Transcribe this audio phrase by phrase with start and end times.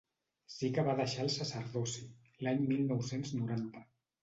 [0.53, 2.03] Sí que va deixar el sacerdoci,
[2.49, 3.89] l’any mil nou-cents noranta.